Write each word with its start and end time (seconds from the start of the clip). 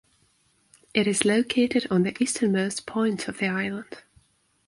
It 0.95 1.05
is 1.05 1.25
located 1.25 1.85
on 1.91 2.01
the 2.01 2.17
easternmost 2.19 2.87
point 2.87 3.27
of 3.27 3.37
the 3.37 3.45
island. 3.45 4.01